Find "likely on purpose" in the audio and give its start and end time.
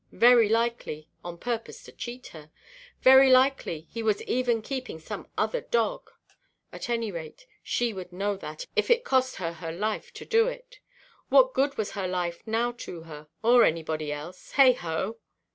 0.49-1.83